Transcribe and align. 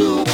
Zoom. 0.00 0.29